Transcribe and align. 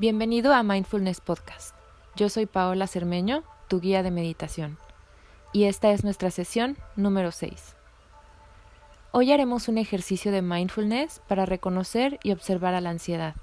Bienvenido 0.00 0.54
a 0.54 0.62
Mindfulness 0.62 1.20
Podcast. 1.20 1.74
Yo 2.16 2.30
soy 2.30 2.46
Paola 2.46 2.86
Cermeño, 2.86 3.44
tu 3.68 3.82
guía 3.82 4.02
de 4.02 4.10
meditación, 4.10 4.78
y 5.52 5.64
esta 5.64 5.90
es 5.90 6.04
nuestra 6.04 6.30
sesión 6.30 6.78
número 6.96 7.32
6. 7.32 7.76
Hoy 9.12 9.30
haremos 9.30 9.68
un 9.68 9.76
ejercicio 9.76 10.32
de 10.32 10.40
mindfulness 10.40 11.20
para 11.28 11.44
reconocer 11.44 12.18
y 12.22 12.32
observar 12.32 12.72
a 12.72 12.80
la 12.80 12.88
ansiedad. 12.88 13.34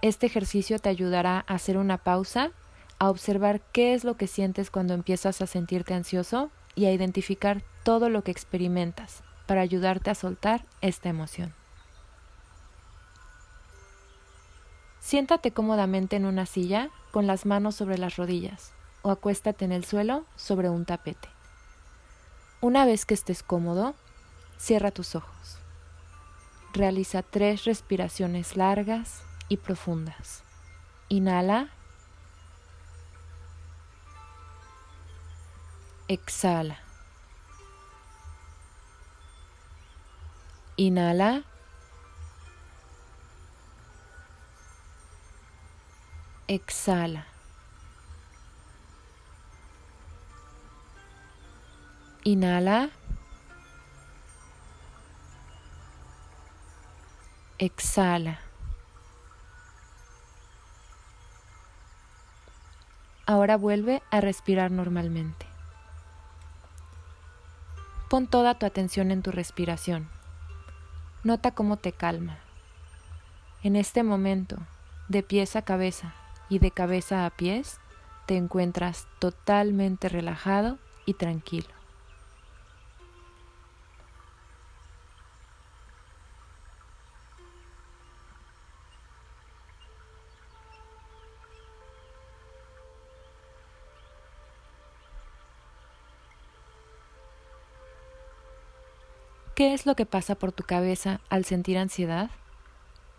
Este 0.00 0.24
ejercicio 0.24 0.78
te 0.78 0.88
ayudará 0.88 1.44
a 1.46 1.52
hacer 1.52 1.76
una 1.76 1.98
pausa, 1.98 2.52
a 2.98 3.10
observar 3.10 3.60
qué 3.60 3.92
es 3.92 4.04
lo 4.04 4.16
que 4.16 4.26
sientes 4.26 4.70
cuando 4.70 4.94
empiezas 4.94 5.42
a 5.42 5.46
sentirte 5.46 5.92
ansioso 5.92 6.50
y 6.74 6.86
a 6.86 6.92
identificar 6.92 7.62
todo 7.82 8.08
lo 8.08 8.24
que 8.24 8.30
experimentas 8.30 9.22
para 9.44 9.60
ayudarte 9.60 10.08
a 10.08 10.14
soltar 10.14 10.64
esta 10.80 11.10
emoción. 11.10 11.52
Siéntate 15.04 15.52
cómodamente 15.52 16.16
en 16.16 16.24
una 16.24 16.46
silla 16.46 16.88
con 17.10 17.26
las 17.26 17.44
manos 17.44 17.74
sobre 17.74 17.98
las 17.98 18.16
rodillas 18.16 18.72
o 19.02 19.10
acuéstate 19.10 19.66
en 19.66 19.72
el 19.72 19.84
suelo 19.84 20.24
sobre 20.34 20.70
un 20.70 20.86
tapete. 20.86 21.28
Una 22.62 22.86
vez 22.86 23.04
que 23.04 23.12
estés 23.12 23.42
cómodo, 23.42 23.94
cierra 24.56 24.92
tus 24.92 25.14
ojos. 25.14 25.58
Realiza 26.72 27.20
tres 27.22 27.66
respiraciones 27.66 28.56
largas 28.56 29.20
y 29.50 29.58
profundas. 29.58 30.42
Inhala. 31.10 31.68
Exhala. 36.08 36.78
Inhala. 40.76 41.44
Exhala. 46.46 47.24
Inhala. 52.22 52.90
Exhala. 57.56 58.40
Ahora 63.24 63.56
vuelve 63.56 64.02
a 64.10 64.20
respirar 64.20 64.70
normalmente. 64.70 65.46
Pon 68.10 68.26
toda 68.26 68.58
tu 68.58 68.66
atención 68.66 69.10
en 69.10 69.22
tu 69.22 69.30
respiración. 69.30 70.10
Nota 71.22 71.52
cómo 71.54 71.78
te 71.78 71.92
calma. 71.92 72.36
En 73.62 73.76
este 73.76 74.02
momento, 74.02 74.58
de 75.08 75.22
pies 75.22 75.56
a 75.56 75.62
cabeza 75.62 76.12
y 76.48 76.58
de 76.58 76.70
cabeza 76.70 77.26
a 77.26 77.30
pies, 77.30 77.80
te 78.26 78.36
encuentras 78.36 79.06
totalmente 79.18 80.08
relajado 80.08 80.78
y 81.06 81.14
tranquilo. 81.14 81.68
¿Qué 99.54 99.72
es 99.72 99.86
lo 99.86 99.94
que 99.94 100.04
pasa 100.04 100.34
por 100.34 100.50
tu 100.50 100.64
cabeza 100.64 101.20
al 101.30 101.44
sentir 101.44 101.78
ansiedad? 101.78 102.28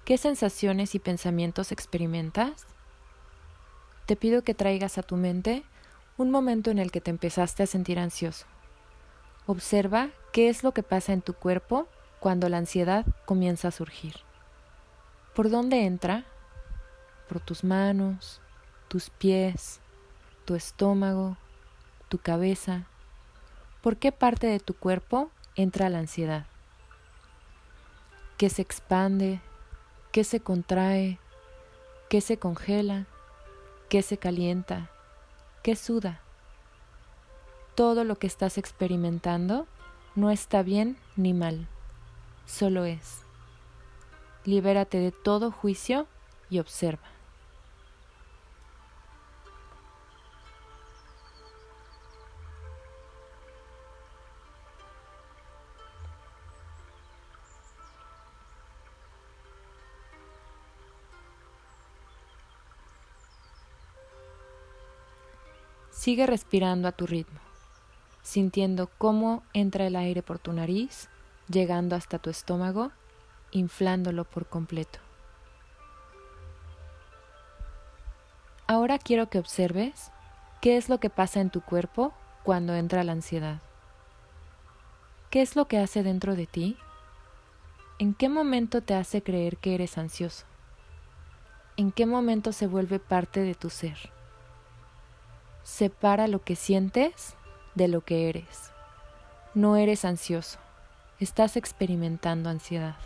¿Qué 0.03 0.17
sensaciones 0.17 0.93
y 0.93 0.99
pensamientos 0.99 1.71
experimentas? 1.71 2.74
Te 4.05 4.15
pido 4.15 4.43
que 4.43 4.53
traigas 4.53 4.97
a 4.97 5.03
tu 5.03 5.15
mente 5.15 5.63
un 6.17 6.31
momento 6.31 6.71
en 6.71 6.79
el 6.79 6.91
que 6.91 7.01
te 7.01 7.11
empezaste 7.11 7.63
a 7.63 7.67
sentir 7.67 7.99
ansioso. 7.99 8.45
Observa 9.47 10.09
qué 10.31 10.49
es 10.49 10.63
lo 10.63 10.73
que 10.73 10.83
pasa 10.83 11.13
en 11.13 11.21
tu 11.21 11.33
cuerpo 11.33 11.87
cuando 12.19 12.49
la 12.49 12.57
ansiedad 12.57 13.05
comienza 13.25 13.67
a 13.67 13.71
surgir. 13.71 14.15
¿Por 15.33 15.49
dónde 15.49 15.85
entra? 15.85 16.25
Por 17.27 17.39
tus 17.39 17.63
manos, 17.63 18.41
tus 18.87 19.09
pies, 19.09 19.81
tu 20.45 20.55
estómago, 20.55 21.37
tu 22.09 22.17
cabeza. 22.17 22.87
¿Por 23.81 23.97
qué 23.97 24.11
parte 24.11 24.47
de 24.47 24.59
tu 24.59 24.73
cuerpo 24.75 25.29
entra 25.55 25.89
la 25.89 25.99
ansiedad. 25.99 26.45
¿Qué 28.37 28.49
se 28.49 28.61
expande? 28.61 29.39
¿Qué 30.11 30.23
se 30.23 30.41
contrae? 30.41 31.19
¿Qué 32.09 32.21
se 32.21 32.37
congela? 32.37 33.07
¿Qué 33.89 34.01
se 34.01 34.17
calienta? 34.17 34.89
¿Qué 35.61 35.75
suda? 35.75 36.19
Todo 37.75 38.03
lo 38.03 38.15
que 38.15 38.25
estás 38.25 38.57
experimentando 38.57 39.67
no 40.15 40.31
está 40.31 40.63
bien 40.63 40.97
ni 41.15 41.33
mal, 41.33 41.67
solo 42.47 42.85
es. 42.85 43.21
Libérate 44.43 44.97
de 44.97 45.11
todo 45.11 45.51
juicio 45.51 46.07
y 46.49 46.59
observa. 46.59 47.14
Sigue 66.05 66.27
respirando 66.27 66.87
a 66.87 66.91
tu 66.91 67.07
ritmo, 67.07 67.39
sintiendo 68.21 68.91
cómo 68.99 69.41
entra 69.53 69.87
el 69.87 69.95
aire 69.95 70.21
por 70.21 70.37
tu 70.37 70.53
nariz, 70.53 71.09
llegando 71.49 71.95
hasta 71.95 72.19
tu 72.19 72.29
estómago, 72.29 72.91
inflándolo 73.49 74.23
por 74.23 74.45
completo. 74.45 74.99
Ahora 78.67 78.99
quiero 78.99 79.31
que 79.31 79.39
observes 79.39 80.11
qué 80.61 80.77
es 80.77 80.89
lo 80.89 80.99
que 80.99 81.09
pasa 81.09 81.41
en 81.41 81.49
tu 81.49 81.61
cuerpo 81.61 82.13
cuando 82.43 82.75
entra 82.75 83.03
la 83.03 83.13
ansiedad. 83.13 83.59
¿Qué 85.31 85.41
es 85.41 85.55
lo 85.55 85.65
que 85.65 85.79
hace 85.79 86.03
dentro 86.03 86.35
de 86.35 86.45
ti? 86.45 86.77
¿En 87.97 88.13
qué 88.13 88.29
momento 88.29 88.83
te 88.83 88.93
hace 88.93 89.23
creer 89.23 89.57
que 89.57 89.73
eres 89.73 89.97
ansioso? 89.97 90.45
¿En 91.77 91.91
qué 91.91 92.05
momento 92.05 92.51
se 92.51 92.67
vuelve 92.67 92.99
parte 92.99 93.39
de 93.39 93.55
tu 93.55 93.71
ser? 93.71 94.13
Separa 95.65 96.27
lo 96.27 96.43
que 96.43 96.55
sientes 96.55 97.33
de 97.73 97.87
lo 97.87 98.01
que 98.01 98.29
eres. 98.29 98.71
No 99.55 99.77
eres 99.77 100.05
ansioso, 100.05 100.59
estás 101.19 101.57
experimentando 101.57 102.51
ansiedad. 102.51 102.97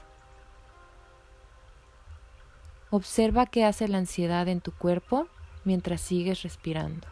Observa 2.90 3.46
qué 3.46 3.64
hace 3.64 3.88
la 3.88 4.00
ansiedad 4.00 4.46
en 4.50 4.60
tu 4.60 4.74
cuerpo 4.74 5.30
mientras 5.64 6.02
sigues 6.02 6.44
respirando. 6.44 7.08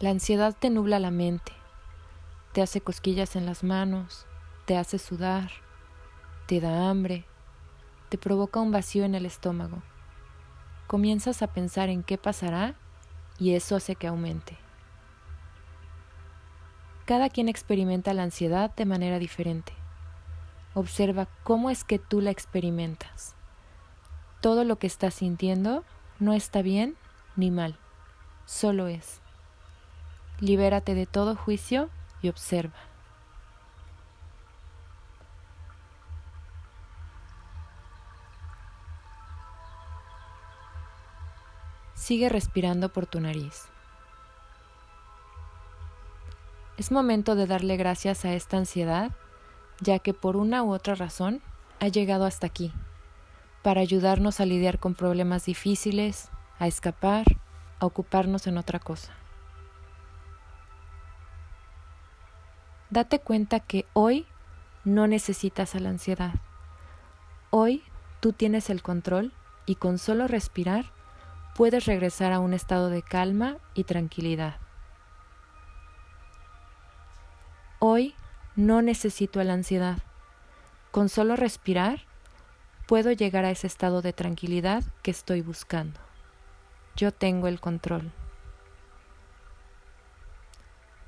La 0.00 0.10
ansiedad 0.10 0.56
te 0.58 0.70
nubla 0.70 0.98
la 0.98 1.12
mente, 1.12 1.52
te 2.52 2.62
hace 2.62 2.80
cosquillas 2.80 3.36
en 3.36 3.46
las 3.46 3.62
manos, 3.62 4.26
te 4.64 4.76
hace 4.76 4.98
sudar, 4.98 5.52
te 6.46 6.60
da 6.60 6.90
hambre, 6.90 7.24
te 8.08 8.18
provoca 8.18 8.58
un 8.58 8.72
vacío 8.72 9.04
en 9.04 9.14
el 9.14 9.24
estómago. 9.24 9.82
Comienzas 10.88 11.42
a 11.42 11.52
pensar 11.52 11.90
en 11.90 12.02
qué 12.02 12.18
pasará 12.18 12.74
y 13.38 13.54
eso 13.54 13.76
hace 13.76 13.94
que 13.94 14.08
aumente. 14.08 14.58
Cada 17.04 17.28
quien 17.28 17.48
experimenta 17.48 18.14
la 18.14 18.24
ansiedad 18.24 18.74
de 18.74 18.86
manera 18.86 19.20
diferente. 19.20 19.72
Observa 20.74 21.28
cómo 21.44 21.70
es 21.70 21.84
que 21.84 22.00
tú 22.00 22.20
la 22.20 22.32
experimentas. 22.32 23.36
Todo 24.40 24.64
lo 24.64 24.76
que 24.76 24.88
estás 24.88 25.14
sintiendo 25.14 25.84
no 26.18 26.32
está 26.32 26.62
bien 26.62 26.96
ni 27.36 27.52
mal, 27.52 27.78
solo 28.44 28.88
es. 28.88 29.23
Libérate 30.40 30.94
de 30.94 31.06
todo 31.06 31.36
juicio 31.36 31.90
y 32.20 32.28
observa. 32.28 32.74
Sigue 41.94 42.28
respirando 42.28 42.90
por 42.90 43.06
tu 43.06 43.20
nariz. 43.20 43.68
Es 46.76 46.90
momento 46.90 47.36
de 47.36 47.46
darle 47.46 47.76
gracias 47.76 48.24
a 48.24 48.34
esta 48.34 48.56
ansiedad, 48.56 49.12
ya 49.80 50.00
que 50.00 50.12
por 50.12 50.36
una 50.36 50.64
u 50.64 50.74
otra 50.74 50.96
razón 50.96 51.40
ha 51.80 51.88
llegado 51.88 52.26
hasta 52.26 52.46
aquí, 52.46 52.72
para 53.62 53.80
ayudarnos 53.80 54.40
a 54.40 54.44
lidiar 54.44 54.80
con 54.80 54.94
problemas 54.94 55.46
difíciles, 55.46 56.28
a 56.58 56.66
escapar, 56.66 57.24
a 57.78 57.86
ocuparnos 57.86 58.48
en 58.48 58.58
otra 58.58 58.80
cosa. 58.80 59.12
Date 62.94 63.18
cuenta 63.18 63.58
que 63.58 63.86
hoy 63.92 64.24
no 64.84 65.08
necesitas 65.08 65.74
a 65.74 65.80
la 65.80 65.88
ansiedad. 65.88 66.34
Hoy 67.50 67.82
tú 68.20 68.32
tienes 68.32 68.70
el 68.70 68.82
control 68.82 69.32
y 69.66 69.74
con 69.74 69.98
solo 69.98 70.28
respirar 70.28 70.84
puedes 71.56 71.86
regresar 71.86 72.32
a 72.32 72.38
un 72.38 72.54
estado 72.54 72.90
de 72.90 73.02
calma 73.02 73.56
y 73.74 73.82
tranquilidad. 73.82 74.58
Hoy 77.80 78.14
no 78.54 78.80
necesito 78.80 79.42
la 79.42 79.54
ansiedad. 79.54 79.98
Con 80.92 81.08
solo 81.08 81.34
respirar 81.34 82.02
puedo 82.86 83.10
llegar 83.10 83.44
a 83.44 83.50
ese 83.50 83.66
estado 83.66 84.02
de 84.02 84.12
tranquilidad 84.12 84.84
que 85.02 85.10
estoy 85.10 85.40
buscando. 85.40 85.98
Yo 86.94 87.10
tengo 87.10 87.48
el 87.48 87.58
control. 87.58 88.12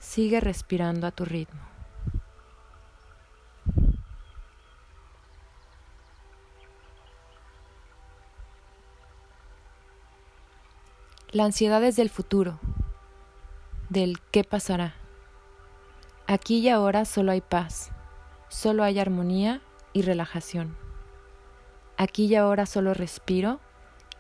Sigue 0.00 0.40
respirando 0.40 1.06
a 1.06 1.12
tu 1.12 1.24
ritmo. 1.24 1.75
La 11.32 11.44
ansiedad 11.44 11.82
es 11.82 11.96
del 11.96 12.08
futuro, 12.08 12.60
del 13.88 14.20
qué 14.30 14.44
pasará. 14.44 14.94
Aquí 16.28 16.58
y 16.58 16.68
ahora 16.68 17.04
solo 17.04 17.32
hay 17.32 17.40
paz, 17.40 17.90
solo 18.48 18.84
hay 18.84 19.00
armonía 19.00 19.60
y 19.92 20.02
relajación. 20.02 20.76
Aquí 21.96 22.26
y 22.26 22.36
ahora 22.36 22.64
solo 22.64 22.94
respiro 22.94 23.58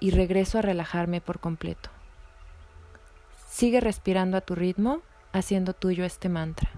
y 0.00 0.10
regreso 0.10 0.58
a 0.58 0.62
relajarme 0.62 1.20
por 1.20 1.38
completo. 1.38 1.90
Sigue 3.48 3.80
respirando 3.80 4.36
a 4.36 4.40
tu 4.40 4.56
ritmo, 4.56 5.00
haciendo 5.32 5.74
tuyo 5.74 6.04
este 6.04 6.28
mantra. 6.28 6.70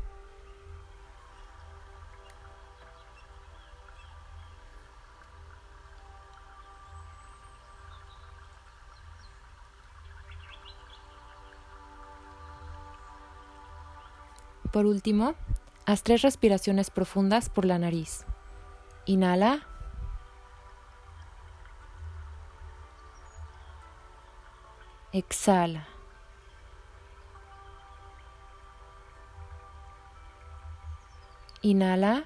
Por 14.73 14.85
último, 14.87 15.35
haz 15.87 16.03
tres 16.03 16.23
respiraciones 16.23 16.91
profundas 16.91 17.49
por 17.49 17.65
la 17.65 17.79
nariz. 17.79 18.27
Inhala. 19.07 19.67
Exhala. 25.13 25.89
Inhala. 31.63 32.25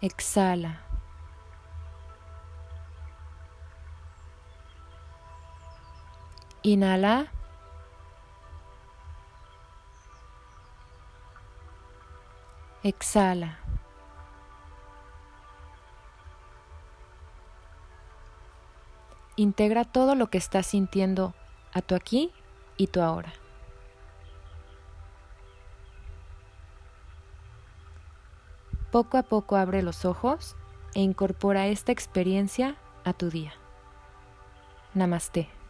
Exhala. 0.00 0.83
Inhala. 6.64 7.26
Exhala. 12.82 13.58
Integra 19.36 19.84
todo 19.84 20.14
lo 20.14 20.28
que 20.28 20.38
estás 20.38 20.66
sintiendo 20.66 21.34
a 21.74 21.82
tu 21.82 21.94
aquí 21.94 22.32
y 22.78 22.86
tu 22.86 23.02
ahora. 23.02 23.34
Poco 28.90 29.18
a 29.18 29.22
poco 29.22 29.56
abre 29.56 29.82
los 29.82 30.06
ojos 30.06 30.56
e 30.94 31.00
incorpora 31.00 31.66
esta 31.66 31.92
experiencia 31.92 32.76
a 33.04 33.12
tu 33.12 33.28
día. 33.28 33.52
Namaste. 34.94 35.63